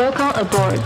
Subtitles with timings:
[0.00, 0.80] Welcome aboard.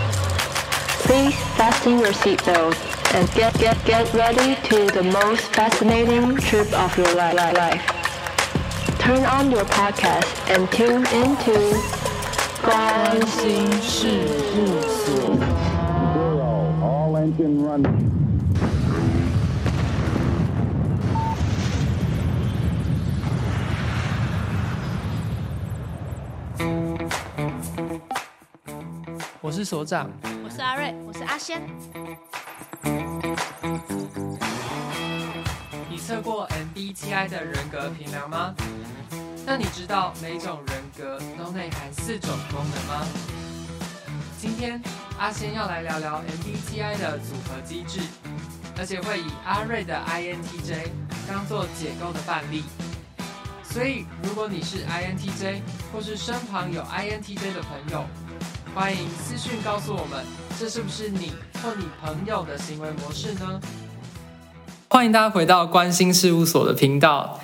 [1.06, 2.77] Please fasten your seatbelt
[3.14, 7.85] and get get get ready to the most fascinating trip of your li- li- life.
[8.98, 11.56] Turn on your podcast and tune into
[12.62, 14.08] 关心事
[14.54, 15.37] 务所。
[16.15, 18.23] Zero, all engine running.
[29.45, 30.09] 我是所长，
[30.44, 31.62] 我是阿瑞，我是阿仙。
[35.88, 38.55] 你测过 MBTI 的人格评量吗？
[39.45, 43.05] 那你知道每种人格都内含四种功能吗？
[44.39, 44.81] 今天
[45.20, 48.00] 阿仙要来聊聊 MBTI 的组合机制，
[48.80, 50.89] 而且会以阿瑞的 INTJ
[51.27, 52.64] 当做解构的范例。
[53.62, 55.62] 所以，如果你是 INTJ，
[55.94, 58.05] 或是身旁有 INTJ 的朋友，
[58.76, 60.22] 欢迎私讯告诉我们，
[60.59, 61.31] 这是不是你
[61.64, 63.62] 或你朋友的行为模式呢？
[64.90, 67.40] 欢迎大家回到关心事务所的频道。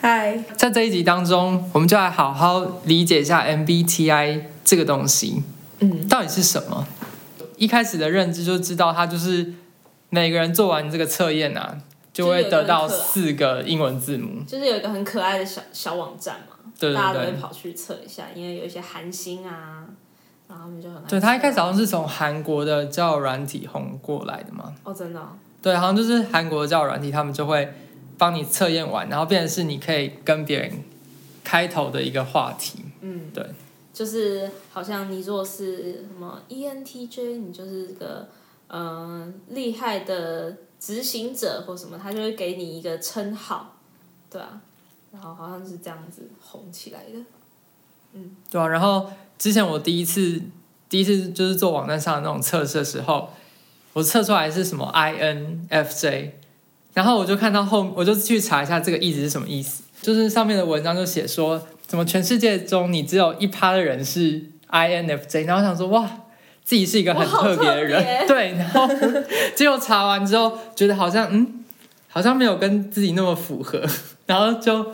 [0.00, 5.42] 嗨，在这一集当中，我们就来好好理解一下 MBTI 这个东西，
[5.80, 6.86] 嗯，到底是什么？
[7.56, 9.54] 一开始的认知就知道，它就是
[10.10, 11.78] 每个人做完这个测验啊，
[12.12, 14.44] 就会得到四个英文字母。
[14.46, 19.84] 就是有一个很可爱的小小网站嘛，对对对大家都会跑去测一下，因为有一些韩星啊，
[20.54, 24.72] 然后他们就很爱对，他一开始好像是从韩国的交友软体红过来的嘛。
[24.84, 25.30] 哦，真的哦、
[25.60, 27.72] 对，好像就是韩国的交友软体，他们就会
[28.16, 30.70] 帮你测验完，然后变成是你可以跟别人
[31.42, 32.84] 开头的一个话题。
[33.00, 33.44] 嗯，对，
[33.92, 38.28] 就是好像你如果是什么 ENTJ，你就是个
[38.68, 43.76] 嗯、呃、厉害的执行者或什么，他就会给你一个称号，
[44.30, 44.60] 对啊，
[45.12, 47.18] 然后好像是这样子红起来的。
[48.16, 49.10] 嗯对啊，然后
[49.44, 50.40] 之前我第一次
[50.88, 53.28] 第一次就是做网站上的那种测试的时候，
[53.92, 56.30] 我测出来是什么 INFJ，
[56.94, 66.08] 然后我就看到后，我就去查一下这个意思是什么意思，就是上面的文章就写说，怎么全世界中你只有一趴的人是 INFJ，然后我想说哇，
[66.64, 68.88] 自己是一个很特别的人， 对，然后
[69.54, 71.62] 结果查完之后觉得好像嗯，
[72.08, 73.84] 好像没有跟自己那么符合，
[74.24, 74.86] 然后就。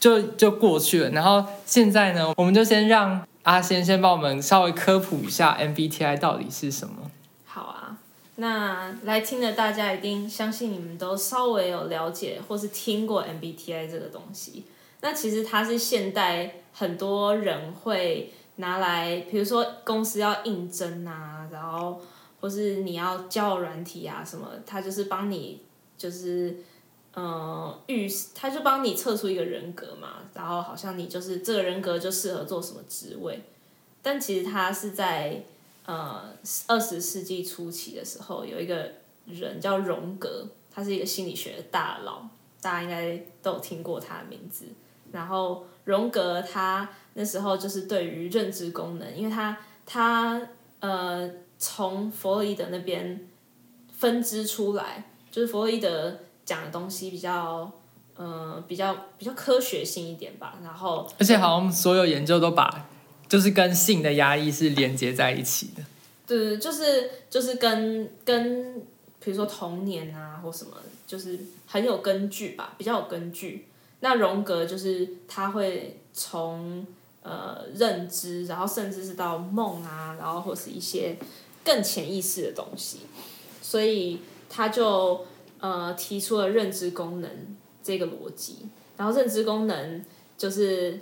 [0.00, 7.10] 就就过去了，然后现在呢，我们就先让阿仙先帮我们稍微科普一下 MBTI 到底是什么。
[7.46, 7.98] 好啊，
[8.36, 14.64] 那来听的大家一定相信你们都稍微有了解或是听过 MBTI 这个东西。
[15.00, 21.98] 那其实它是现代很多人会拿来，比如说公司要应征啊，然后
[22.40, 25.62] 或是你要交友软体啊什么，它就是帮你
[25.96, 26.56] 就是。
[27.16, 33.42] 嗯，预他就帮你测出一个人格嘛，然后好像你就是这个人格就适合做什么职位，
[34.00, 35.42] 但其实他是在
[35.86, 36.32] 呃
[36.68, 38.92] 二十世纪初期的时候，有一个
[39.26, 42.22] 人叫荣格，他是一个心理学的大佬，
[42.60, 44.66] 大家应该都有听过他的名字。
[45.10, 50.40] 然后荣格他那时候就是对于认知功能，因为他他
[50.78, 51.28] 呃
[51.58, 53.28] 从弗洛伊德那边
[53.92, 56.16] 分支出来，就是弗洛伊德。
[56.50, 57.70] 讲的东西比较，
[58.18, 60.58] 嗯、呃，比较比较科学性一点吧。
[60.64, 62.88] 然后，而且好像所有研究都把，
[63.28, 65.84] 就是跟性的压抑是连接在一起的。
[66.26, 68.82] 对对，就是就是跟跟，
[69.22, 70.72] 比如说童年啊或什么，
[71.06, 73.68] 就是很有根据吧，比较有根据。
[74.00, 76.84] 那荣格就是他会从
[77.22, 81.16] 呃认知，然后甚至是到梦啊，然后或是一些
[81.64, 83.02] 更潜意识的东西，
[83.62, 84.18] 所以
[84.48, 85.24] 他就。
[85.60, 87.30] 呃，提出了认知功能
[87.82, 88.66] 这个逻辑，
[88.96, 90.04] 然后认知功能
[90.36, 90.98] 就是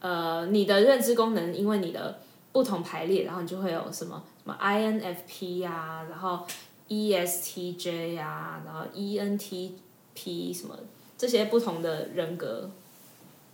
[0.00, 2.20] 呃，你的认知功能因为你的
[2.52, 6.46] 不同排列，然后你就会有什么什么 INFP 呀、啊，然后
[6.88, 10.78] ESTJ 呀、啊，然后 ENTP 什么
[11.16, 12.68] 这些不同的人格，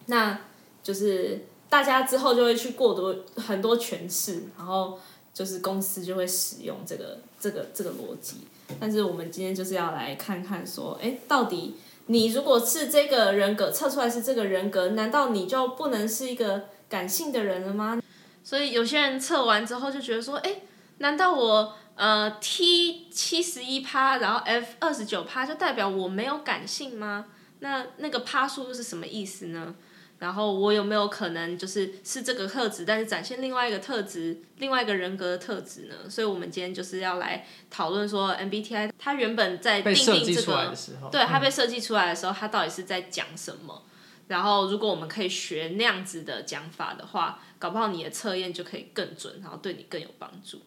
[0.06, 0.40] 那
[0.82, 4.99] 就是大家之后就会去过多很多诠释，然后
[5.38, 8.38] 就是公司就会使用这个这个这个逻辑。
[8.81, 11.76] 但是我们今天就是要来看看说，哎，到底
[12.06, 18.02] 你如果是这个人格测出来是这个人格，难道你就不能是一个感性的人了吗？
[18.43, 20.62] 所以有些人测完之后就觉得说，哎，
[20.99, 27.26] 难道我呃 T 七十一趴，然后 F 二十九趴，就代表我没有感性吗？
[27.61, 29.75] 那那个趴数又是什么意思呢？
[30.19, 36.11] 然后我有没有可能就是是这个特质，但是展现另外一个特质，另外一个人格的特质呢？
[36.11, 40.75] 所以，我们今天就是要来讨论说，MBTI 它原本在定定这个，
[41.12, 43.85] 对它被设计出来的时候，它到底是在讲什么？
[44.26, 50.61] 然后如果我们可以学那样子的讲法的话，搞不好你的测验就可以更准，然后对你更有帮助。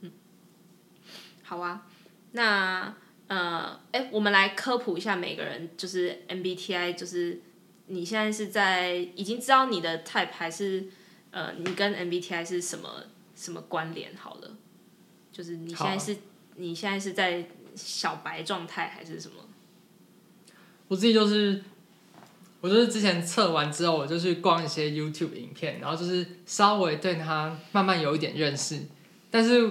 [0.00, 0.10] 嗯，
[1.42, 1.86] 好啊，
[2.32, 2.94] 那
[3.26, 7.40] 呃，哎，我们来科普一下每个人，就是 MBTI，就是
[7.86, 10.86] 你现在是在已经知道你的 type 还是
[11.30, 13.04] 呃，你跟 MBTI 是什么
[13.34, 14.14] 什么关联？
[14.16, 14.56] 好了，
[15.32, 16.16] 就是你现在是
[16.56, 19.34] 你现在是在小白状态还是什么？
[20.88, 21.62] 我自己就是。
[22.60, 28.80] 我就是之前测完之后，我就去逛一些 YouTube 影片，然后就是稍微对它慢慢有一点认识。
[29.30, 29.70] 但是，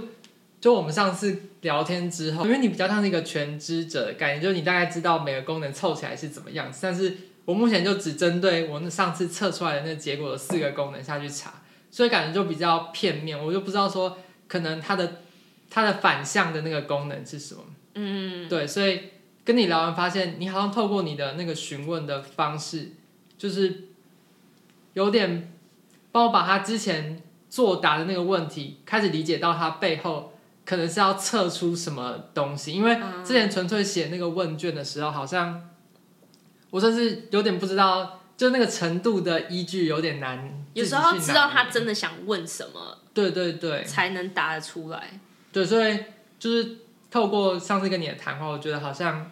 [0.62, 6.78] 就我们上次聊天之后，因为你比较像是一个全知者的概念，就是你大概知道每个功能凑起来是怎么样子。
[6.84, 11.54] 但是我目前就只针对我那上次测出来的那结果的四个功能下去查，
[11.92, 13.38] 所以感觉就比较片面。
[13.38, 14.18] 我就不知道说
[14.48, 15.22] 可能它的
[15.70, 17.62] 它的反向的那个功能是什么。
[17.96, 19.02] 嗯，对，所以。
[19.46, 22.94] 跟你聊完，发现你好像透过你的那个询问的方式，
[23.38, 23.90] 就是
[24.94, 25.52] 有点
[26.14, 30.32] 帮我把他之前作答的那个问题开始理解到他背后
[30.64, 32.72] 可能是要测出什么东西。
[32.72, 35.70] 因为之前纯粹写那个问卷的时候，好像
[36.74, 40.66] 我甚至有点不知道，就那个程度的依据有点难。
[40.74, 45.20] 有时候知道他真的想问什么，对对对，才能答得出来。
[45.52, 46.00] 对，所以
[46.40, 46.78] 就是。
[47.14, 49.32] 透过上次跟你的谈话，我觉得好像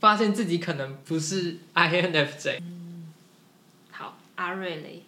[0.00, 2.58] 发现自己可能不是 INFJ。
[2.60, 3.10] 嗯，
[3.90, 5.02] 好，阿瑞雷，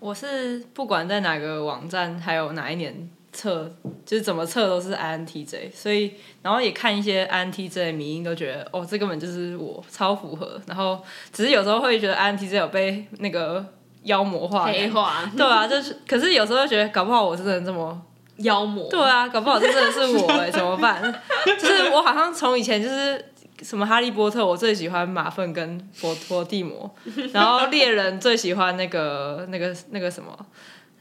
[0.00, 3.70] 我是不管在哪个网站，还有哪一年测，
[4.04, 5.72] 就是怎么测都是 INTJ。
[5.74, 6.12] 所以，
[6.42, 10.60] 然后也看一些 INTJ 的迷因，都觉得哦，这根本就是我，超符合。
[10.66, 11.02] 然后，
[11.32, 13.64] 只是有时候会觉得 INTJ 有被那个
[14.04, 18.00] 妖魔化、黑化，对啊，就是，可是有时候觉得，搞不好我是真的这么。
[18.38, 21.00] 妖魔对啊，搞不好这真的是我哎， 怎么办？
[21.44, 23.22] 就是我好像从以前就是
[23.60, 26.90] 什么哈利波特，我最喜欢马粪跟佛佛地魔，
[27.32, 30.36] 然后猎人最喜欢那个那个那个什么，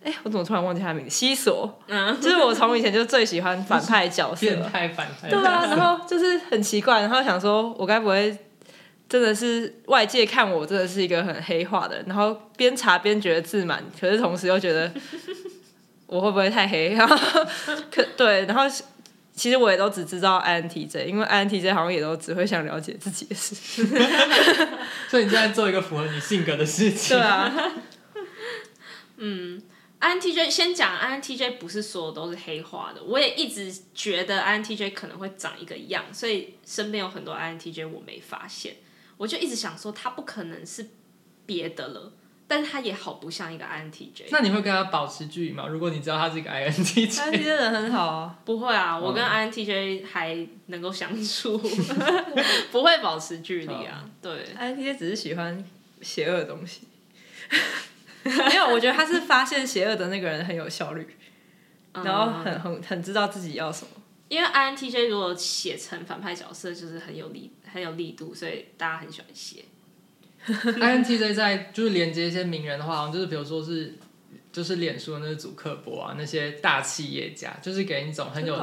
[0.04, 1.10] 哎，我怎么突然忘记他的名字？
[1.10, 8.38] 西索，嗯，就是我从以前就最喜欢反派角色，变态反派，对啊，然后就是很奇怪，然后想说我该不会
[9.08, 14.92] 真的是外界看我真的是一个很黑化的人，然后边查边觉得自满，可是同时又觉得。
[16.12, 16.90] 我会不会太黑？
[16.94, 17.16] 然后
[17.90, 18.64] 可对，然后
[19.34, 23.56] 其实我也都只知道 INTJ，因为 INTJ 好像也都只会想了解自己的事。
[25.08, 27.16] 所以你现在做一个符合你性格的事情。
[27.18, 27.50] 对啊。
[29.20, 29.62] 嗯
[30.02, 38.76] ，INTJ 先讲 INTJ 不是所有都是黑化的，我也一直觉得 INTJ 可能会长一个样，所以身边有很多 INTJ 我没发现，
[39.18, 40.90] 我就一直想说他不可能是
[41.46, 42.14] 别的了。
[42.48, 44.26] 但是他也好不像一个 INTJ。
[44.30, 45.68] 那你会跟他保持距离吗？
[45.70, 48.38] 如果你知道他是一个 INTJ，INTJ 人 很好啊。
[48.44, 51.58] 不会啊，我跟 INTJ 还能够相处，
[52.70, 54.04] 不会保持距离啊。
[54.22, 55.64] 对，INTJ 只是喜欢
[56.02, 56.82] 邪恶的东西。
[58.50, 61.08] 没有，我觉得他是发现邪恶的那个人很有效率，
[61.94, 63.90] 然后很很很知道自己要什么。
[64.30, 69.66] 因为 INTJ 如果写成反派角色，就是很有力很有力度，所以大家很喜欢写。
[70.48, 73.98] INTJ 在就是连接一些名人的话，好像就是比如说是
[74.52, 78.56] 就是脸书的那个祖克伯啊，那些大企业家，就是给人一种很有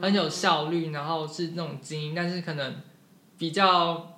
[0.00, 2.76] 很有效率，然后是那种精英，但是可能
[3.36, 4.17] 比较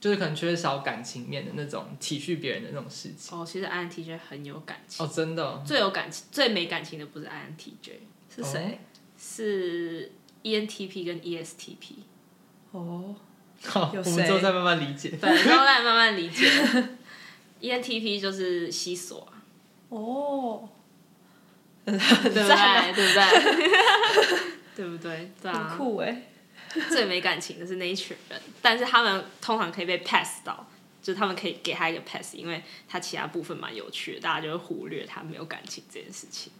[0.00, 3.36] 就是可能缺少感情面的那种体恤别人的那种事情。
[3.38, 5.62] 哦，其实 INTJ 很有感情哦，真的、哦。
[5.66, 7.92] 最有感情、最没感情的不是 INTJ，
[8.34, 8.60] 是谁？
[8.60, 8.78] 哦、
[9.18, 10.12] 是
[10.42, 11.94] ENTP 跟 ESTP。
[12.72, 13.14] 哦。
[13.64, 15.10] 好，我们之后再慢慢理解。
[15.20, 16.46] 对，之后再慢慢理解。
[17.60, 19.42] ENTP 就是西索啊。
[19.88, 20.68] 哦。
[21.84, 22.92] 对不对？
[24.76, 25.32] 对不对？
[25.42, 25.52] 对。
[25.52, 26.27] 很酷哎。
[26.90, 30.66] 最没感情的是那一群人，但是他们通常可以被 pass 到，
[31.02, 36.52] 就是他们可以给他一个 pass，因为他其他部分蛮有趣的，大家就会忽略他没有感情这件事情。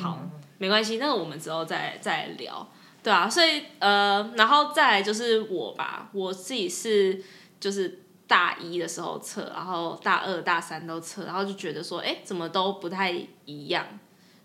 [0.00, 2.66] 好，嗯、没关系，那个我们之后再再聊。
[3.02, 7.22] 对啊，所以呃，然后再来就是我吧，我自己是
[7.60, 13.12] 就是大一的时候测，然后大二、大三都测，然后就觉得说，哎，怎么都不太
[13.44, 13.86] 一样，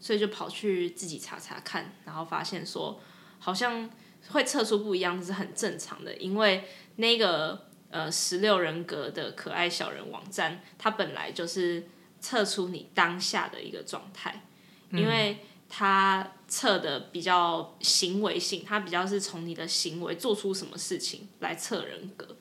[0.01, 2.99] 所以就跑去自己查查看，然后发现说，
[3.39, 3.89] 好像
[4.27, 6.65] 会测出不一样是很正常的，因为
[6.97, 11.87] 那个呃十六人格的可爱小人网站，它本来就是
[12.19, 14.43] 测出你当下的一个状态，
[14.91, 15.33] 因为。
[15.33, 15.37] 嗯
[15.71, 22.35] 他测的比较行为性，它比较是从你的行为做出什么事情来测人格。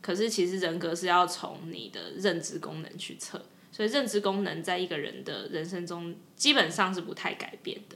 [0.00, 3.40] 可是其实人格是要从你的认知功能去测，
[3.70, 7.94] 所以认知功能在一个人的人生中基本上是不太改变的。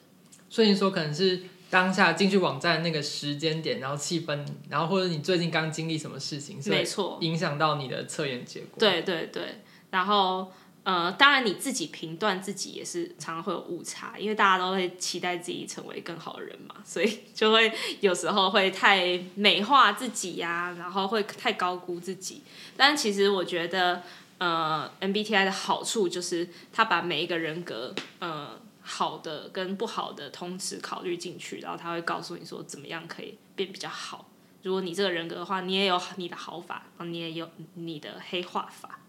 [0.48, 8.78] 所以你说可能是当下进去网站那个时间点，然后气氛，然后或者你最近刚经历什么事情，没错，影响到你的测验结果。
[8.78, 9.60] 对对对，
[9.90, 10.50] 然后
[10.84, 17.70] 呃，当然你自己评断自己也是常常会有误差，因为大家都会期待自己成为更好的人嘛，所以就会
[18.00, 22.42] 有时候会太美化自己呀、啊，然后会太高估自己。
[22.78, 24.02] 但其实我觉得，
[24.38, 28.58] 呃，MBTI 的好处就是它把每一个人格，呃。
[28.90, 34.30] 好的跟不好的同时考虑进去，然后他会告诉你说怎么样可以变比较好。
[34.62, 39.00] 如果你这个人格的话，你也有你的好法，然后你也有你的黑化法，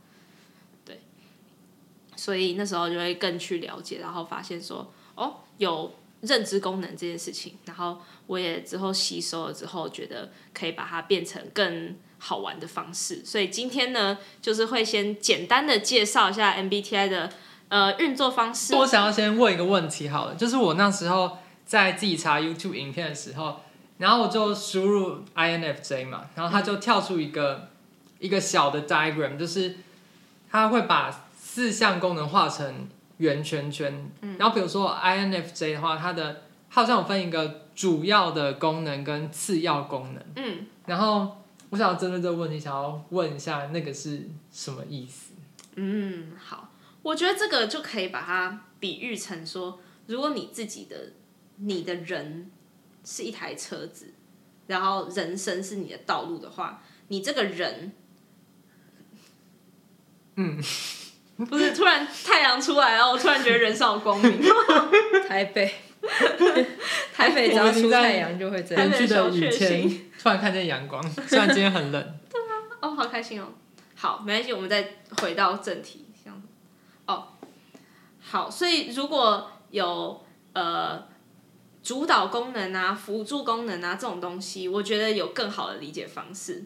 [0.84, 1.00] 对。
[2.18, 13.24] 所以那时候就会更去了解，然后发现说哦，有认知功能这件事情，然后我也之后吸收了之后，觉得可以把它变成更好玩的方式。
[13.24, 17.32] 所以今天呢，就是会先简单的介绍一下 MBTI 的。
[17.70, 18.76] 呃，运作方式。
[18.76, 23.62] 我想要先问一个问题，好了，就是我那时候在自己查 YouTube 影片的时候，
[24.00, 27.68] 然后我就输入 INFJ 嘛，然后它就跳出一个、嗯、
[28.20, 29.78] 一个小的 diagram，就是
[30.50, 34.12] 它会把四项功能画成圆圈圈。
[34.22, 40.24] 嗯、然后比如说 INFJ 的话，它的它好像有分一个主要的功能跟次要功能。
[40.38, 40.66] 嗯。
[40.88, 41.38] 然后
[41.70, 45.34] 我想要针对这个问题，想要问一下那个是什么意思？
[45.76, 46.69] 嗯，好。
[47.02, 51.14] 我觉得这个就可以把它比喻成说，如果你自己的
[51.58, 52.52] 你的人
[53.06, 54.14] 是一台车子，
[54.68, 57.92] 然后人生是你的道路的话，你这个人，
[60.36, 60.62] 嗯，
[61.50, 64.42] 不是突然太阳出来了，我突然觉得人生有光明。
[65.28, 65.74] 台北，
[67.14, 68.86] 台北只要出太阳就会这样。
[68.90, 69.90] 连续的雨天，
[70.22, 72.20] 突然看见阳光，虽然今天很冷。
[72.30, 73.54] 对啊，哦，好开心哦。
[73.96, 76.06] 好，没关系，我们再回到正题。
[78.30, 81.08] 好，所以如果有呃
[81.82, 86.66] 主导功能啊、辅助功能啊这种东西，我觉得有更好的理解方式。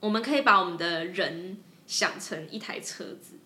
[0.00, 1.56] 我们可以把我们的人
[1.86, 3.36] 想成一台车子，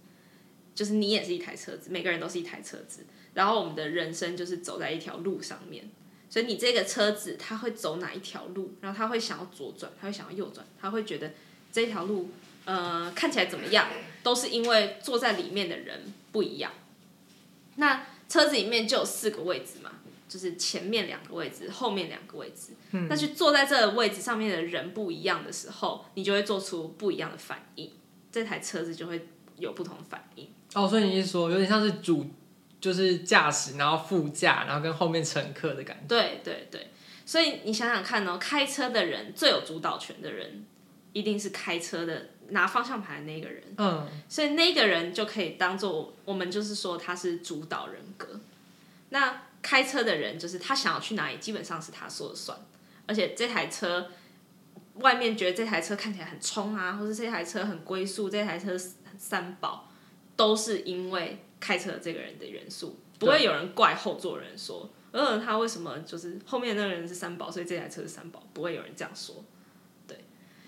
[0.74, 3.06] 就是你也是一台车子，每个人都是一台车子。
[3.34, 5.88] 然后我们的人生就是走在一条路上面，
[6.28, 11.30] 所以你这个车子它会走哪一条路，然后它会想要左转，它会想要右转，它会觉得
[11.70, 12.30] 这条路
[12.64, 13.88] 呃看起来怎么样，
[14.24, 16.72] 都是因为坐在里面的人不一样。
[17.76, 19.90] 那车子里面就有四个位置嘛，
[20.28, 22.72] 就是前面两个位置，后面两个位置。
[22.92, 23.06] 嗯。
[23.08, 27.90] 那去坐在这个位置上面的人不一样的时候，你就会做出不一样的反应，
[28.30, 30.48] 这台车子就会有不同的反应。
[30.74, 32.26] 哦，所以你是说有点像是主，
[32.80, 36.06] 就是驾驶，然后副驾，然后跟后面乘客的感觉。
[36.08, 36.88] 对对对，
[37.26, 40.64] 所以你想想看哦，开车的人最有主导权的人，
[41.12, 42.28] 一定是开车的。
[42.52, 48.40] 拿方向盘的那个人，嗯，所以那个人就可以当做我们就是说他是主导人格。
[49.10, 52.58] 那开车的人就是他想要去哪里，基本上是他说了算。
[53.06, 54.10] 而且这台车
[54.94, 59.90] 外面觉得这台车看起来很冲啊，或者这台车很龟速，这台车很三宝，
[60.36, 62.98] 都是因为开车的这个人的元素。
[63.18, 69.44] 不会有人怪后座人说，呃，他为什么就是后面那个人是三宝，所以这台车是三宝，不会有人这样说。
[70.06, 70.24] 对，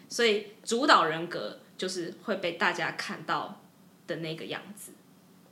[0.08, 1.60] 所以主导人格。
[1.84, 3.60] 就是会被大家看到
[4.06, 4.92] 的那个样子，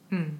[0.09, 0.39] 嗯，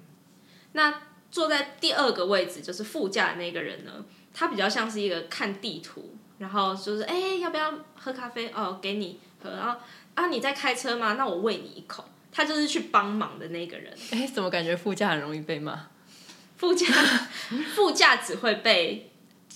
[0.71, 8.49] 那坐在第二个位置就是副驾的那个人呢，他比较像是一个看地图，然后就是哎、欸，要不要喝咖啡？
[8.49, 9.51] 哦，给你喝。
[9.51, 9.79] 然后
[10.15, 11.13] 啊，你在开车吗？
[11.13, 12.03] 那我喂你一口。
[12.31, 13.93] 他就是去帮忙的那个人。
[14.09, 15.89] 哎、欸，怎么感觉副驾很容易被骂？
[16.57, 16.87] 副驾
[17.75, 19.12] 副驾只会被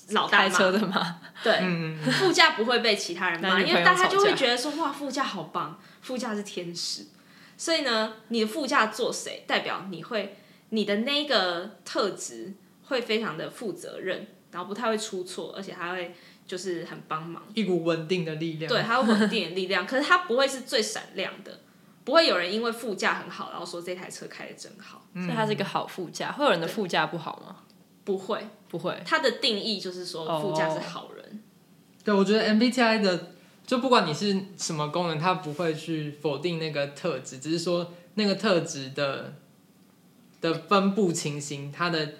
[0.09, 0.43] 老大骂。
[0.43, 1.19] 开车的吗？
[1.43, 5.79] 对，嗯、 副驾不会被其他人骂，因为大家就会觉得说哇，副驾好棒。
[6.01, 7.07] 副驾是天使，
[7.57, 10.37] 所以呢，你的副驾坐谁，代表你会
[10.69, 12.53] 你的那个特质
[12.85, 18.69] 会非常的负责任，然后不太会出错，而且还会就是很帮忙，一股稳定的力量。
[18.69, 21.59] 对，还有稳定的力量，可是它不会是最闪亮的，
[22.05, 26.31] 不会有人因为副驾很好，然后说这台车开的真好，所以它是一个好副驾。
[26.31, 27.57] 会有人的副驾不好吗？
[28.07, 28.97] 不会，不会。
[29.05, 31.25] 他的定义就是说副驾是好人。
[31.25, 31.35] Oh.
[32.05, 33.33] 对，我觉得 MBTI 的。
[33.65, 39.33] 就不管你是什么功能，它不会去否定那个特质，只是说那个特质的
[40.39, 42.13] 的分布情形，它的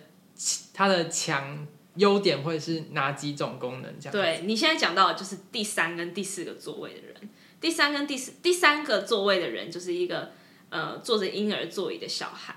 [0.74, 1.65] 它的强
[1.96, 3.98] 优点会是哪几种功能？
[3.98, 4.12] 这样。
[4.12, 7.29] 对，你现在讲到的就是第三跟第四个座位的人，
[7.62, 10.34] 第三跟第四第三个座位的人就是一个
[10.70, 12.56] 呃坐着婴儿座椅的小孩，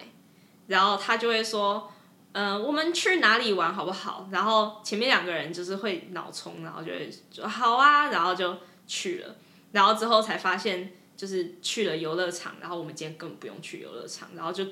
[0.66, 1.92] 然后他就会说，
[2.32, 4.28] 呃，我们去哪里玩好不好？
[4.30, 8.56] 然后前面两个人就是会脑冲，然后就会说好啊，然后就。
[8.92, 9.36] 去了，
[9.70, 14.66] 然后之后才发现，就是去了游乐场，然后我们今天根本不用去游乐场，然后就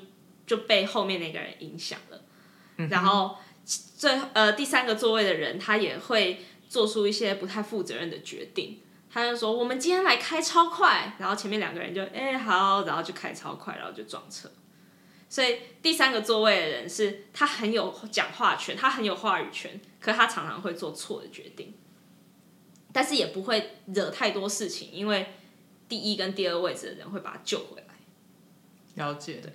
[0.45, 2.21] 就被后面那个人影响了，
[2.75, 8.81] 嗯、然后最呃第三个座位的人，他也会做出一些不太负责任的决定。
[9.09, 14.51] 他就说：“我们今天来开超快。”然后前面两个人就哎、欸、好，然后就开超快，然后就撞车。
[15.29, 21.75] 所以第三个座位的人是他很有讲话权，他很有话语权，可是他常常会做错的决定，
[22.91, 25.35] 但是也不会惹太多事情，因为
[25.87, 27.93] 第一跟第二位置的人会把他救回来。
[28.95, 29.35] 了解。
[29.35, 29.53] 对。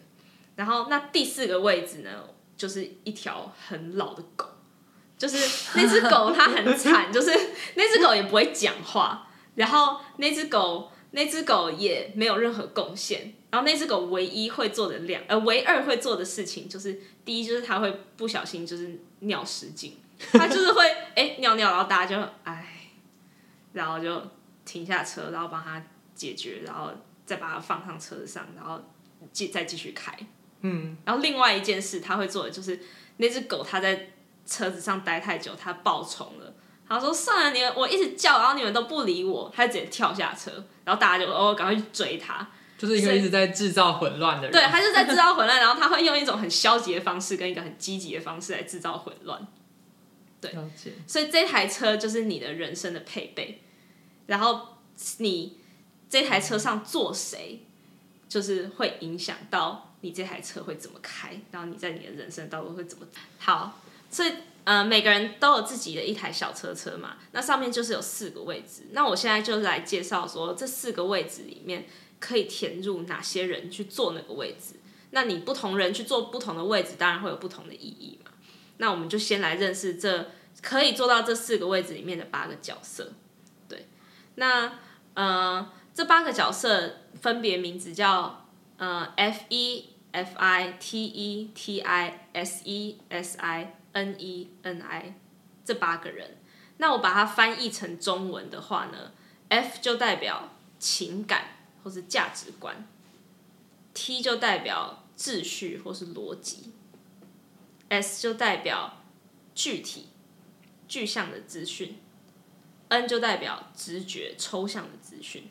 [0.55, 4.47] 然后那第四个位置呢，就是一条很老的狗，
[5.19, 5.37] 就是
[5.75, 7.33] 那只狗它很惨，就是
[7.75, 13.35] 那只狗也不会讲话，然后那只狗那只狗也没有任何贡献。
[13.55, 19.97] 然后那只狗唯一会做的两呃，唯二会做的事情就是，第一就是它会不小心就是尿失禁，
[20.33, 20.83] 它就是会
[21.15, 22.91] 哎尿尿，然后大家就哎，
[23.73, 24.21] 然后就
[24.65, 25.81] 停下车，然后帮它
[26.17, 26.91] 解决，然后
[27.25, 28.83] 再把它放上车上，然后
[29.31, 30.13] 继再继续开。
[30.63, 30.97] 嗯。
[31.05, 32.81] 然后另外一件事它会做的就是，
[33.19, 34.11] 那只狗它在
[34.45, 36.53] 车子上待太久，它爆虫了。
[36.89, 40.51] 他说算了，你们我一直叫，然后你们都不理我，它直接跳下车，
[40.85, 42.49] 然后大家就哦赶快去追它。
[42.85, 49.47] 就是一个一直在制造混乱的人，对，他就在制造混乱，然后他会用一种很消极的方式跟一个很积极的方式来制造混乱，
[50.41, 50.55] 对，
[51.07, 53.63] 所以这台车就是你的人生的配备，
[54.27, 54.77] 然后
[55.19, 55.59] 你
[56.11, 57.65] 这台车上坐谁，
[58.29, 63.07] 就是会影响到你这台车会怎么开，然后你在你的人生道路会怎么
[63.39, 64.33] 好，所以
[64.65, 71.87] 呃每个人都有自己的一台小车车嘛，那上面就是有四个位置，那我现在就是来介绍说这四个位置里面。
[72.25, 74.77] 可以填入哪些人去坐那个位置？
[75.11, 78.31] 那你不同人去坐不同的位置，当然会有不同的意义嘛。
[78.79, 80.31] 那我们就先来认识这
[80.63, 83.13] 可以坐到这四个位置里面的八个角色。
[83.69, 83.87] 对，
[84.37, 84.79] 那
[85.13, 88.47] 呃，这八个角色分别名字叫
[88.79, 94.81] 呃 F E F I T E T I S E S I N E N
[94.81, 95.15] I
[95.63, 96.39] 这八个人。
[96.79, 99.13] 那我把它翻译成中文的话呢
[99.51, 100.49] ，F 就代表
[100.81, 101.54] 情感。
[101.85, 102.89] 或是价值观
[103.93, 106.73] ，T 就代表秩序或是逻辑
[107.91, 109.03] ，S 就代表
[109.55, 110.09] 具体
[110.89, 111.99] 具象的资讯
[112.89, 115.51] ，N 就代表直觉抽象的资讯。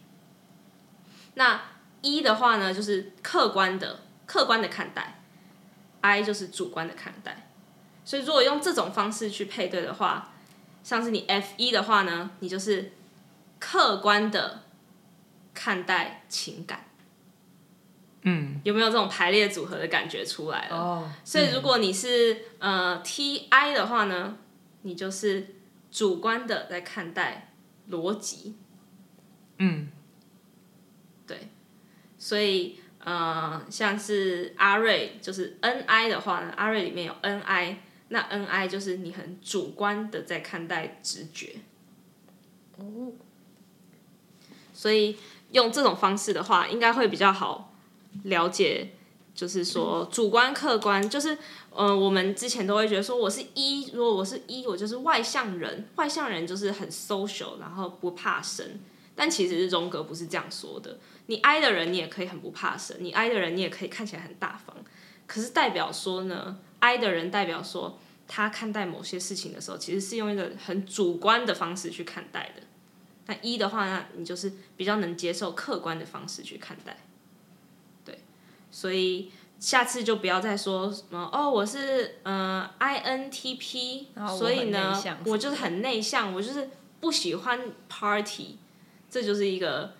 [1.35, 1.61] 那
[2.01, 5.21] E 的话呢，就是客观的客观的看待
[6.01, 7.51] ，I 就是主观的看待。
[8.03, 10.33] 所以如果用这种方式去配对的话，
[10.83, 12.91] 像是你 F 一的话呢，你就是
[13.59, 14.62] 客观的。
[15.53, 16.85] 看待情感，
[18.23, 20.75] 嗯，有没有这种排列组合的感觉出来了？
[20.75, 24.37] 哦，所以如果你是、嗯、呃 T I 的话呢，
[24.81, 25.55] 你就是
[25.91, 27.53] 主观的在看待
[27.91, 28.55] 逻辑，
[29.59, 29.89] 嗯，
[31.27, 31.49] 对，
[32.17, 41.57] 所以呃，像是阿瑞就是 N I 的话呢，阿瑞里面有 N I，那 N I 就是你很主观的在看待直觉，
[42.77, 43.11] 哦，
[44.73, 45.15] 所以。
[45.53, 47.73] 用这种方式的话，应该会比较好
[48.25, 48.91] 了解。
[49.35, 51.35] 就是说，主观、客观，就是
[51.71, 55.89] 呃，我们之前都会觉得说，我是一如果我是一我就是外向人。
[55.95, 58.79] 外向人就是很 social，然后不怕生。
[59.15, 60.99] 但其实是荣格不是这样说的。
[61.25, 64.75] 你 I 的人，你也可以很不怕生；你 I 的人，你也可以看起来很大方。
[65.25, 72.61] 可是代表说呢，I 的人代表说，他看待某些事情的时候，其实是用一个很主观的方式去看待的。
[73.25, 76.97] 那一的话，那你就是比较能接受客观的方式去看待，
[78.03, 78.19] 对，
[78.69, 84.07] 所以下次就不要再说什么哦，我是呃 INTP，
[84.37, 88.57] 所以呢，我就是很内向，我就是不喜欢 party，
[89.09, 89.93] 这就是一个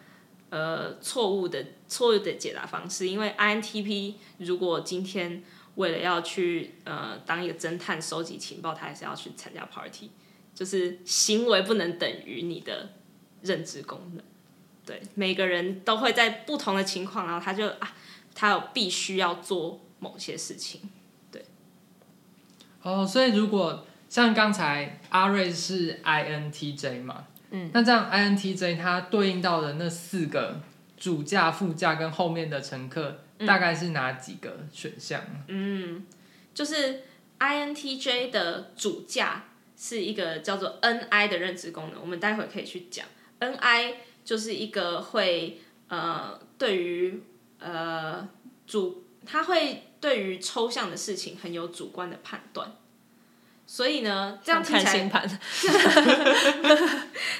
[0.50, 5.42] 呃错误的错误的解答方式，因为 INTP 如果今天
[5.76, 10.10] 为了要去呃当一个侦探收集情报，他还是要去参加 party，
[10.54, 12.90] 就是行为不能等于你的。
[13.44, 14.24] 认知功能，
[14.86, 17.96] 对，每个人都会在不同的情况，然后他就啊，
[18.34, 20.82] 他有必须要做某些事情，
[21.32, 21.46] 对。
[22.82, 30.62] 哦，所以如果像刚才阿瑞是 INTJ 嘛，嗯，那这样 INTJ 它对应到的那四个
[30.98, 35.22] 主驾、副驾跟后面的乘客，大概是哪几个选项？
[35.48, 36.06] 嗯，
[36.54, 37.02] 就是
[37.40, 39.44] INTJ 的主驾
[39.76, 43.06] 是一个叫做 NI 的认知功能，我们待会可以去讲。
[43.44, 47.22] N I 就是一个会呃，对于
[47.60, 48.28] 呃
[48.66, 52.72] 主，他会对于抽象的事情很有主观的判断，
[53.68, 55.10] 所以呢，这样听起来，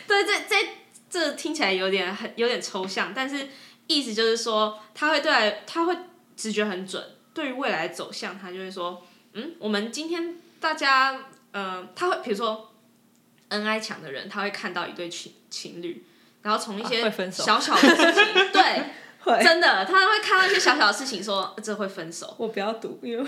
[0.08, 0.68] 对，这这
[1.10, 3.48] 这听起来有点很有点抽象，但是
[3.88, 5.96] 意思就是说，他会对他会
[6.36, 11.20] 直觉很准，对于未来的走向，他就会说，嗯，我们今天大家，
[11.52, 12.73] 呃，他会比如说
[13.54, 16.04] ，N I 强的人，他会看到一对情情侣，
[16.42, 18.84] 然后从一些小小的事情，啊、对，
[19.22, 22.36] 会真的，他会看到一些小小的事情说，说这会分手。
[22.38, 23.24] 我不要赌，因为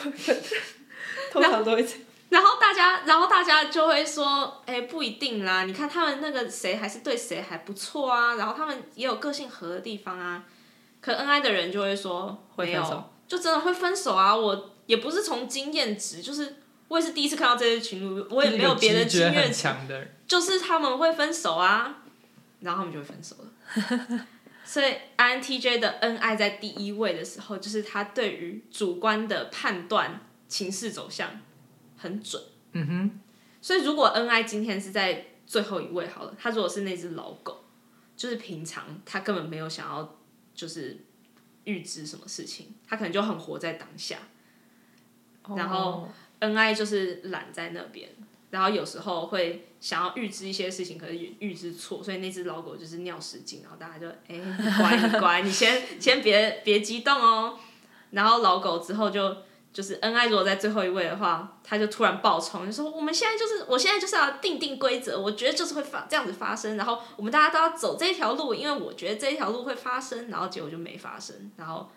[1.32, 1.86] 通常都会。
[2.28, 10.44] 然后大家，然后大家就会说，哎，不一定啦，你看他们那个谁还是对谁还不错啊，然后他们也有个性合的地方啊。
[11.00, 14.36] 可 N I 的人就会说，没有，就真的会分手啊。
[14.36, 16.56] 我也不是从经验值，就是
[16.88, 19.70] 我也是第一次看到这些群组，我也没有别的经验值，
[20.28, 22.04] 就是他们会分手啊，
[22.60, 24.26] 然后他们就会分手了。
[24.64, 31.40] 所以 I N T J 的恩爱在第一位的时候，就是他对于主观的判断情势走向
[31.98, 32.42] 很准。
[32.74, 33.20] 嗯哼。
[33.62, 37.64] 所以如果恩爱今天是在最后一位好了，他如果是那只老狗，
[38.18, 40.16] 就是平常他根本没有想要。
[40.56, 40.98] 就是
[41.66, 44.20] 预知什么事情，他可能就很活在当下。
[45.42, 45.60] Oh.
[45.60, 46.08] 然后
[46.40, 48.10] 恩爱就是懒在那边，
[48.56, 54.40] 然后有时候会想要预知一些事情，可是预知错，所以那只老狗就是尿失禁，然后大家就哎，
[54.80, 57.60] 乖你乖，你先先别别激动哦。
[58.12, 59.36] 然后老狗之后就。
[59.76, 71.92] 就是恩爱如果在最后一位的话，他就突然爆冲，就说我们现在就是，我现在就是要定定规则，我觉得就是会发这样子发生，然后我们大家都要走这条路，因为我觉得这条路会发生，然后结果就没发生，然后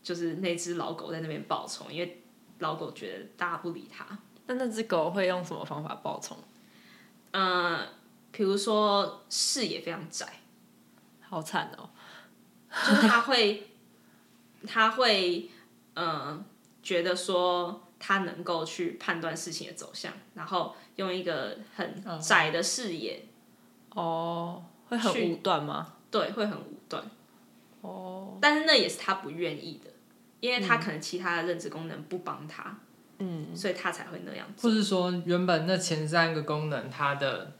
[0.00, 2.22] 就是那只老狗在那边爆冲，因为
[2.60, 4.06] 老狗觉得大家不理他。
[4.50, 6.36] 那那只狗会用什么方法报仇？
[7.30, 7.86] 嗯、呃，
[8.32, 10.26] 比如说视野非常窄，
[11.20, 11.88] 好惨哦，
[12.68, 13.70] 就是他会，
[14.66, 15.48] 它会，
[15.94, 16.44] 嗯、呃。
[16.82, 23.22] 觉得说它能够去判断事情的走向，然后用一个很窄的视野，
[23.90, 25.92] 哦，会很武断吗？
[26.10, 27.04] 对，会很武断。
[27.82, 29.90] 哦，但是那也是他不愿意的，
[30.40, 32.89] 因为他可能其他的认知功能不帮他，嗯，
[33.54, 34.66] 所以它才会那样子。
[34.66, 37.52] 或是说，原本那前三个功能，它的，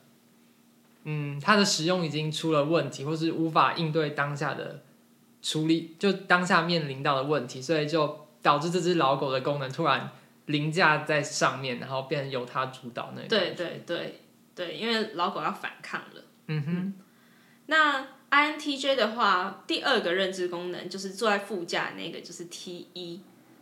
[1.04, 4.82] 嗯，它的使用已经出了问题，或是无法应对当下的
[5.42, 8.26] 处理，就当下面临到的问题，所以就。
[8.42, 10.10] 导致这只老狗的功能突然
[10.46, 13.28] 凌驾在上面，然后变成由它主导那个。
[13.28, 14.18] 对对对
[14.54, 16.22] 对，因为老狗要反抗了。
[16.46, 16.94] 嗯哼。
[17.66, 23.18] 那 INTJ 的话，第二个认知功能就是坐在副驾那个，就是 T1。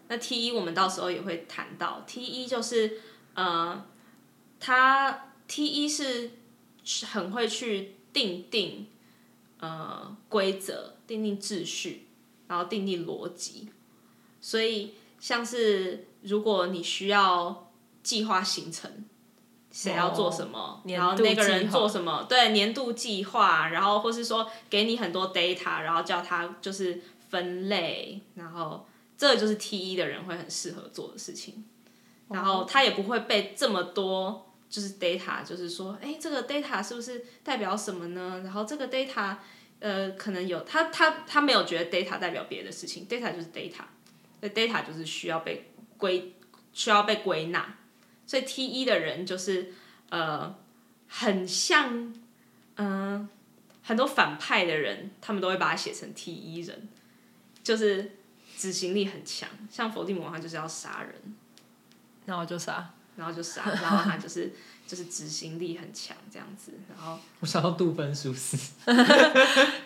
[0.08, 3.00] 那 T 一我们到时候也会谈到，T 一就是
[3.34, 3.84] 呃，
[4.58, 6.30] 他 T 一是
[7.06, 8.86] 很会去定定
[9.60, 12.06] 呃规则、定定秩序，
[12.46, 13.68] 然后定定逻辑。
[14.40, 17.70] 所以，像是如果你需要
[18.02, 19.04] 计划行程，
[19.70, 28.86] 谁要做什么，哦、然后那个人做什么，对，年度计划，然后或是说给你很多 data，然后叫他就是分类，然后
[29.18, 31.64] 这个就是 T 一的人会很适合做的事情，
[32.28, 38.40] 然后他也不会被这么多就是 data，就是说，哎，这个 data 是不是代表什么呢？
[38.44, 39.36] 然后这个 data，
[39.80, 43.82] 呃，可能有他他他没有觉得 data 代表别的事情，data 就是 data。
[44.40, 46.32] 那 data 就是需要被归，
[46.72, 47.76] 需要被归纳，
[48.24, 49.72] 所以 T 一的人就是
[50.10, 50.54] 呃，
[51.08, 52.14] 很像，
[52.76, 53.28] 嗯、呃，
[53.82, 56.88] 很多反派的人，他们都会把它写成 T 一人，
[57.64, 58.17] 就是
[58.58, 61.14] 执行力很强，像伏地魔他就是要杀人，
[62.26, 64.52] 然后就杀，然后就杀，然后他就是。
[64.88, 68.56] 就是执行力很强这样子，然后我想到杜芬舒斯，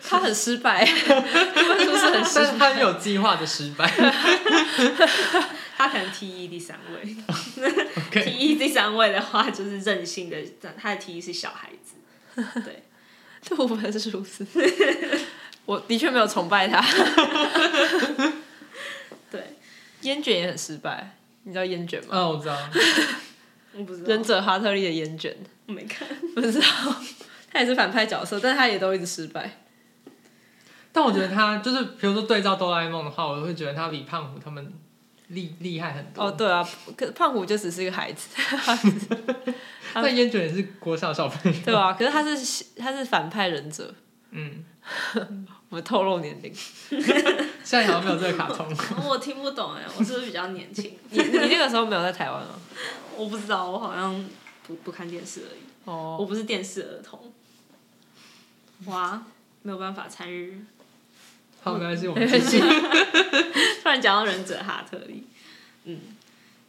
[0.01, 3.85] 他很失败，杜芬舒斯很失败，他有计划的失败，
[5.75, 7.17] 他可能 T 一第三位
[8.11, 10.37] ，T 一第三位的话就是任性的，
[10.77, 11.95] 他的 T 一是小孩子，
[12.63, 12.83] 对，
[13.43, 14.47] 杜芬舒斯，
[15.65, 18.33] 我的确没有崇拜他，对，
[20.03, 22.09] 烟卷也很失败，你知道烟卷吗？
[22.11, 22.57] 嗯，我 知道。
[24.05, 25.35] 忍者哈特利的烟卷，
[25.65, 26.65] 我没看， 不知道。
[27.51, 29.59] 他也是反派角色，但是他也都一直失败。
[30.91, 34.71] 但我觉得他就是，比如说对照哆啦 A 梦的话，我会觉得他比胖虎他们
[35.29, 36.25] 厉厉害很多。
[36.25, 38.29] 哦，对啊，可胖虎就只是一个孩子。
[39.95, 43.93] 那烟卷也是国小小朋友，对啊，可是他是他是反派忍者。
[44.31, 44.63] 嗯。
[45.69, 46.53] 我透露年龄。
[47.63, 48.67] 现在好像没有这个卡通。
[49.07, 50.97] 我听不懂哎，我是不是比较年轻？
[51.09, 52.55] 你你那个时候没有在台湾吗？
[53.15, 54.25] 我不知道，我好像
[54.67, 55.61] 不不看电视而已。
[55.85, 56.17] 哦。
[56.19, 57.31] 我不是电视儿童。
[58.85, 59.23] 哇，
[59.61, 60.63] 没有办法参与。
[61.63, 62.59] 好，没关系，我们继续。
[63.81, 65.25] 突然讲到忍者哈特利，
[65.85, 65.99] 嗯，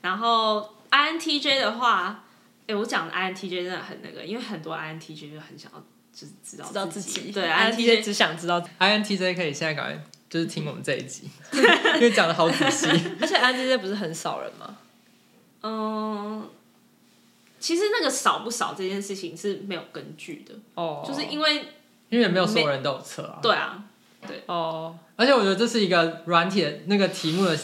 [0.02, 2.22] 然后 INTJ 的话，
[2.68, 8.60] 哎，我讲的 INTJ 真的很那个，因为很多 INTJ 就很想要就是知道知道自己，对，INTJ 只想知道。
[8.78, 12.88] INTJ 可以现在赶快就是听我们这一集，因为讲的好仔细。
[13.20, 14.76] 而且 INTJ 不是很少人吗？
[15.62, 16.48] 嗯，
[17.60, 21.66] 其实那个少不少这件事情是没有根据的，哦，就是因为
[22.08, 23.38] 因为没有所有人都有车啊。
[23.40, 23.84] 对啊，
[24.26, 27.58] 对哦，而且我觉得这是一个软体的那个题目的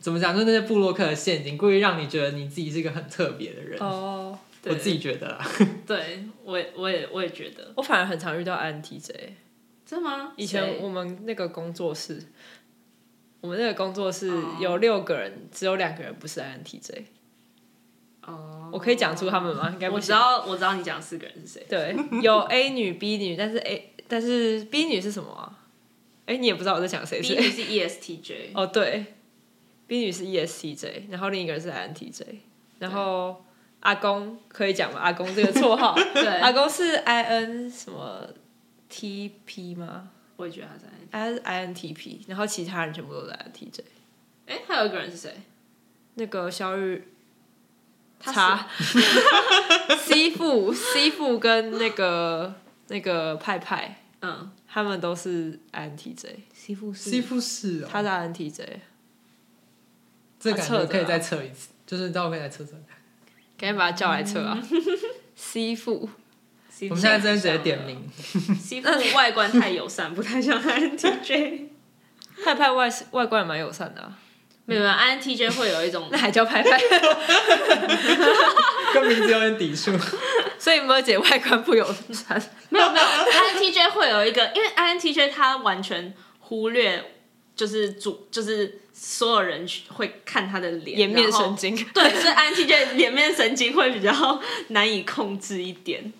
[0.00, 3.78] 怎么讲，就是那些布洛克的陷阱，故意让你觉得你自己是一个很特别的人。
[3.80, 5.46] 哦，我自己觉得啦。
[5.86, 9.12] 对我也我也我也觉得，我反而很常遇到 INTJ。
[9.86, 10.32] 真的吗？
[10.36, 12.22] 以前我们那个工作室，
[13.40, 17.04] 我们那个工作室哦有六个人，只有两个人不是 INTJ。
[18.22, 19.68] 哦，我可以讲出他们吗？
[19.70, 19.90] 应该。
[19.90, 25.60] 我知道我知道你讲四个人是谁，对，有 A 女、B 女，但是 A 但是 B 女是什么啊？
[26.26, 29.04] 哎，你也不知道我在讲谁是 B 女是 E ESTJ，哦，对
[29.86, 32.24] ，B 女是 ESTJ，然后另一个人是 INTJ，
[32.78, 33.44] 然后
[33.80, 35.00] 阿公可以讲吗？
[35.00, 38.26] 阿公这个绰号， 对阿公是 IN 什么
[38.90, 40.10] TP 吗？
[40.36, 41.08] 我也觉得他是 IN。
[41.10, 43.80] 他是 INTP，然后其他人全部都是 INTJ。
[44.46, 45.34] 哎，还有一个人是谁？
[46.14, 47.02] 那个肖玉
[48.18, 48.66] 他
[49.98, 52.54] C 父 C 父跟那个
[52.88, 58.66] 那个派派，嗯，他们都是 INTJ，西富是西夫是哦，他是 INTJ，
[60.40, 62.96] 这感他测的啊觉可以再测一次，就是到可以再测测看。
[63.56, 64.60] 赶紧把他叫来测啊
[65.36, 66.08] ！C 父，
[66.82, 68.02] 我们现在真的直接点名，
[68.60, 71.66] 西富外观太友善，不太像 INTJ。
[72.44, 74.12] 派派外外观也蛮友善的啊，
[74.66, 76.78] 没有没有，INTJ 会有一种 那还叫派派，
[78.92, 79.92] 跟名字有点抵触。
[80.58, 82.42] 所以摩姐外观不友善。
[82.70, 87.04] 没有没有，INTJ 会有一个，因为 INTJ 他完全忽略，
[87.54, 96.12] 就是主就是所有人会看他的脸，颜面神经，对，所以 INTJ 脸面神经会比较难以控制一点。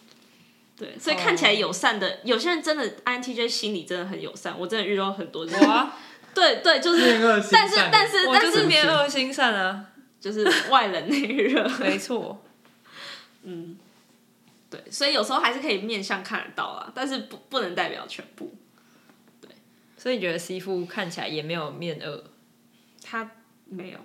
[0.84, 5.66] 对，所以看起来友善的，有些人真的 INTJ 心里真的很友善，我真的遇到很多这种。
[5.66, 5.72] 我？
[5.72, 5.96] 啊，
[6.34, 9.86] 对对，就是面恶心，但是但是我就是但是面恶心善啊，
[10.20, 11.68] 就是外冷内热。
[11.80, 12.44] 没错。
[13.42, 13.78] 嗯。
[14.68, 18.52] 对，所以有时候还是可以面相看得到啊，但是不不能代表全部。
[19.40, 19.50] 对。
[19.96, 22.24] 所以你觉得 C 父看起来也没有面恶？
[23.06, 23.30] 他
[23.66, 23.98] 没有，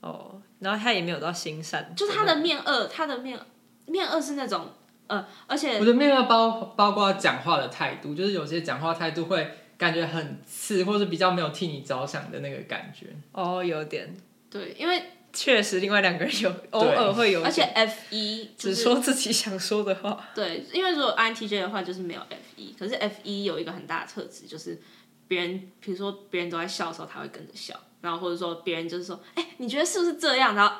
[0.00, 3.38] 哦，然后他也没有到心善，就是他的面恶，他的面
[3.86, 4.74] 面恶是那种
[5.08, 13.06] 呃，而且我觉得面恶包包括讲话的态度，就是有些讲话态度会感觉很刺，或者比较没有替你着想的那个感觉。
[13.32, 14.16] 哦，有点，
[14.48, 20.28] 对，因为确实另外两个人有偶尔会有，而且 F 一、就是、只说自己想说的话。
[20.34, 24.80] 对，因为如果 INTJ 的话就是没有 F 一，可是 F 一有一个很大的特质就是
[25.26, 30.54] 别人，比如说别人都在笑的时候，他会跟着笑，然后或者说别人就是说，哎、你觉得是不是这样？
[30.54, 30.76] 然后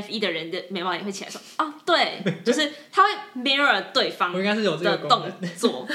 [0.00, 5.86] F 一的人的眉毛也会起来说，哦，对，就是他会 mirror 对方我应该是有这的动作。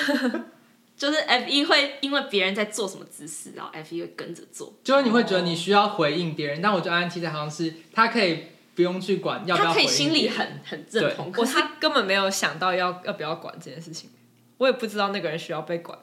[0.99, 4.73] 就是 F 一会因为别人在做什么姿势，然后 F 一会跟着做。
[4.83, 14.09] 就是你会觉得你需要回应别人，但我觉得 INTJ 好像是他可以不用去管要不要他可以回应心里很很认同，可我是是他根本没有想到要要不要管这件事情，
[14.57, 15.97] 我也不知道那个人需要被管。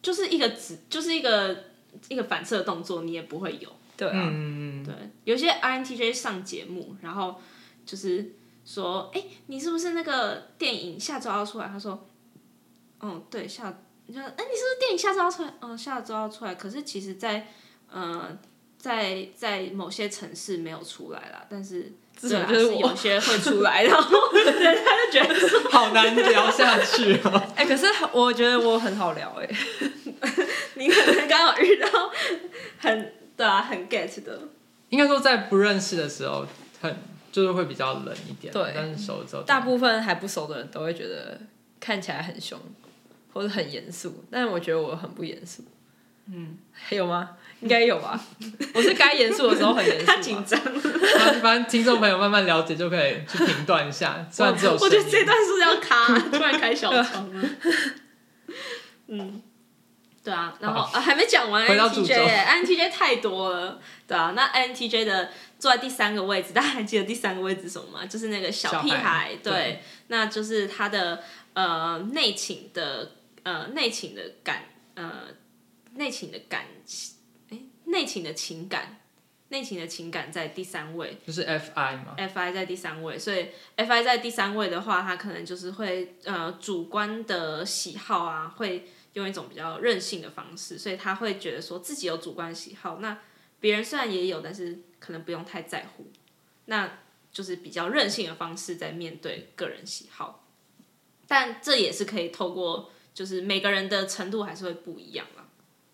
[0.00, 1.64] 就是一个指，就是一个
[2.08, 3.68] 一个反射动作，你也不会有。
[3.96, 7.40] 对啊，嗯，对，有些 INTJ 上节目，然后
[7.86, 8.32] 就是
[8.64, 11.68] 说，哎、你是不是那个电影下周要出来？
[11.68, 12.06] 他说，
[13.00, 13.72] 嗯，对，下，
[14.06, 15.52] 你说，哎、你是不是电影下周要出来？
[15.60, 16.54] 嗯，下周要出来。
[16.54, 17.48] 可是其实在，
[17.90, 18.38] 呃，
[18.78, 21.92] 在在某些城市没有出来啦，但是。
[22.16, 27.42] 这对啊，就是有些会出来，然后人家就觉得，好难聊下去哦。
[27.56, 29.50] 哎、可是我觉得我很好聊哎、
[30.78, 31.88] 你可能刚好遇到
[32.78, 34.40] 很对啊，很 get 的。
[34.90, 36.46] 应该说在不认识的时候，
[36.80, 36.96] 很
[37.32, 41.40] 就是会比较冷一点，对但是熟了之后，大部分还不熟的人都会觉得
[41.80, 42.58] 看起来很凶，
[43.32, 45.64] 或者很严肃，但是我觉得我很不严肃。
[46.26, 46.56] 嗯，
[46.90, 47.30] 有吗？
[47.60, 48.18] 应该有吧。
[48.72, 50.12] 我是该严肃的时候很严肃吧。
[50.14, 50.58] 他紧张，
[51.42, 57.48] 反正听众朋友慢慢了解就可以去评断一下，虽然只有我觉得这段是不是要卡， 突然开小窗了。
[59.08, 59.42] 嗯，
[60.24, 62.22] 对啊，然后啊还没讲完回到主 INTJ 轴。
[62.22, 68.06] 耶 INTJ 太多了，对啊，那 INTJ 的坐在第三个位置， 大家还记得第三个位置是什么吗？
[68.06, 75.24] 就是那个小屁孩，孩对，对那就是他的呃内倾的呃内倾的感呃
[75.96, 76.64] 内倾的感，
[77.50, 79.00] 哎内倾的情感，
[79.48, 93.18] 内情的情感在第三位，就是 FI 嘛，FI 在第三位，所以 FI 在第三位的话，他可能就是会呃主观的喜好啊，会用一种比较任性的方式，所以他会觉得说自己有主观喜好，那
[93.58, 96.06] 别人虽然也有，但是可能不用太在乎，
[96.66, 96.98] 那
[97.32, 100.46] 就是比较任性的方式在面对个人喜好，
[101.26, 105.44] 但这也是可以透过就是每个人的程度还是会不一样啦，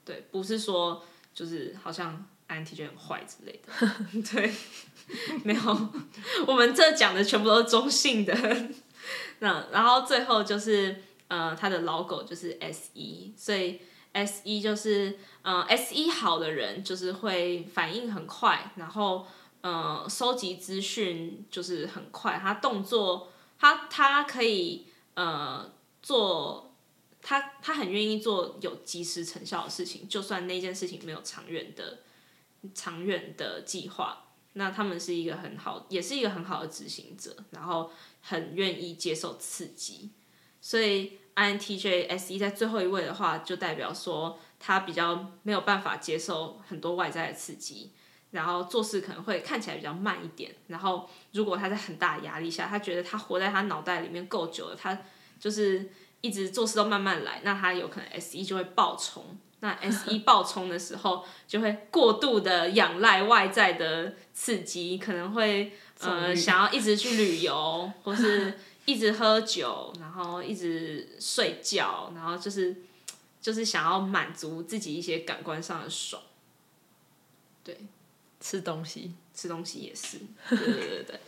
[0.04, 4.22] 对，不是说就是好像 INTJ 很坏之类的。
[4.32, 4.52] 对，
[5.44, 5.92] 没有，
[6.46, 8.34] 我们这讲的全部都是中性的。
[9.40, 13.80] 那然后最后就是呃，它的 logo 就是 S 一，所以
[14.12, 19.26] S 一就是呃 S 一好的人就是会反应很快，然后
[19.60, 26.74] 呃收集资讯就是很快，他动作他他可以呃做
[27.22, 32.00] 他他很愿意做有即时成效的事情，就算那件事情没有长远的
[32.74, 37.90] 长远的计划，那他们是一个很好，也是一个很好的执行者，然后。
[38.22, 40.10] 很愿意接受刺激，
[40.60, 47.90] 所以 INTJ SE 在最后一位的话，就代表说他比较没有办法接受很多外在的刺激，
[48.30, 50.54] 然后做事可能会看起来比较慢一点。
[50.66, 54.98] 然后如果他在很大的压力下，他觉得他活在他脑袋里面够久了，他
[55.38, 55.90] 就是
[56.20, 59.24] 一直做事都慢慢来，那他有可能 SE 就会爆冲。
[59.60, 65.72] 那 SE 爆冲的时候，就会过度的仰赖外在的刺激，可能会。
[66.02, 68.58] 呃，想要一直去旅游，或是
[68.90, 72.74] 一直喝酒，然后一直睡觉，然后就是
[73.40, 76.20] 就是想要满足自己一些感官上的爽。
[77.62, 77.78] 对，
[78.40, 81.20] 吃东西，吃东西也是，对对对对。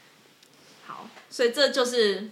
[0.86, 2.30] 好，所以这就是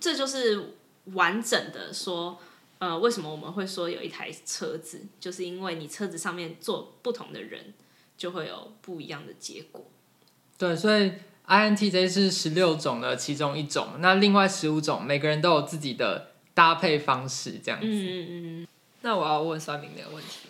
[0.00, 0.74] 这就是
[1.12, 2.38] 完整的说，
[2.78, 7.74] 呃，为什么我们会说有一台车子，就是因为你车子上面坐不同的人，
[8.16, 9.84] 就会有不一样的结果。
[10.56, 11.12] 对，所以
[11.46, 17.86] INTJ 是十六种的其中一种，那另外十五种每个人都有自己的搭配方式，这样子。
[17.86, 18.68] 嗯嗯嗯。
[19.02, 20.48] 那我要问酸民那个问题。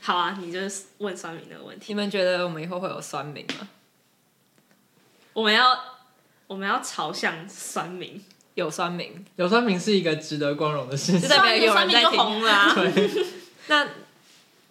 [0.00, 0.58] 好啊，你就
[0.98, 1.84] 问酸民那个问题。
[1.88, 3.68] 你们觉得我们以后会有酸民吗？
[5.32, 5.78] 我们要
[6.48, 8.20] 我们要朝向酸民，
[8.54, 11.20] 有酸民，有酸民是一个值得光荣的事情。
[11.20, 12.02] 就代表有人在听。
[12.02, 12.74] 酸民就红了啊。
[13.68, 13.88] 那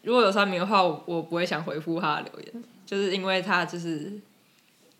[0.01, 2.63] 如果有酸民的话，我不会想回复他的留言。
[2.86, 4.12] 就是因为他就是，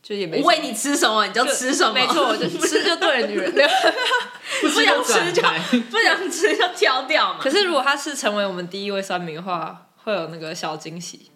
[0.08, 3.52] 就也没喂你吃什么你就吃什么，没错，就吃就对了，女人
[4.62, 5.41] 不想吃就
[5.89, 7.39] 不想吃就挑掉嘛。
[7.41, 11.32] 可是如果他是成为我们第一位酸民的话，会有那个小惊喜。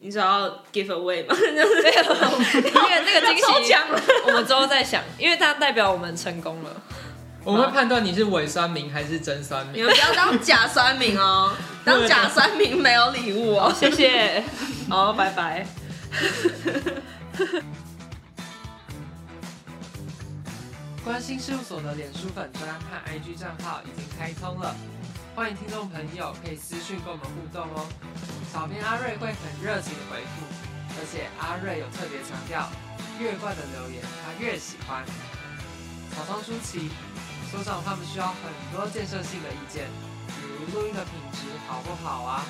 [0.00, 1.36] 你只要 give away 吗？
[1.36, 1.64] 没有，
[2.64, 3.74] 因为那个惊喜，
[4.26, 6.70] 我们之后再想，因为它代表我们成功了。
[7.44, 9.76] 我们会判断你是伪酸民还是真酸民。
[9.76, 11.52] 你们不要当假酸民哦，
[11.84, 13.70] 当假酸民没有礼物哦。
[13.78, 14.42] 谢谢，
[14.88, 15.66] 好，拜拜。
[21.04, 24.74] 关心事务所的脸书粉专和 IG 账号已经开通了，
[25.36, 27.84] 欢迎听众朋友可以私讯跟我们互动哦。
[28.50, 30.48] 小编阿瑞会很热情的回复，
[30.96, 32.72] 而且阿瑞有特别强调，
[33.20, 35.04] 越怪的留言他越喜欢。
[36.16, 36.88] 草创初期，
[37.52, 39.84] 所长他们需要很多建设性的意见，
[40.40, 42.48] 比如录音的品质好不好啊，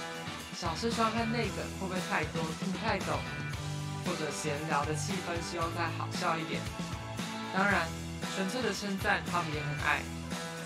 [0.54, 3.18] 小事窗和内梗会不会太多听不太懂。
[4.06, 6.60] 或者闲聊的气氛，希望再好笑一点。
[7.52, 7.88] 当然，
[8.34, 10.00] 纯粹的称赞他们也很爱，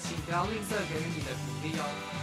[0.02, 2.17] 请不要吝啬给予你的鼓励哦。